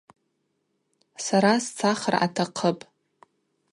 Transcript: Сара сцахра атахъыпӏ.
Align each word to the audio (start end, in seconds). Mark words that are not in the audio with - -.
Сара 1.25 1.51
сцахра 1.65 2.17
атахъыпӏ. 2.25 2.83